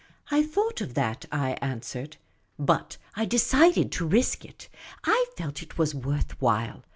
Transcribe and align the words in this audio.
"I 0.31 0.41
thought 0.41 0.81
of 0.81 0.95
that," 0.95 1.25
I 1.31 1.51
answered." 1.61 2.17
But 2.57 2.97
I 3.13 3.25
decided 3.25 3.91
to 3.91 4.07
risk 4.07 4.43
it. 4.43 4.67
I 5.03 5.25
felt 5.37 5.61
it 5.61 5.77
was 5.77 5.93
worth 5.93 6.41
while. 6.41 6.81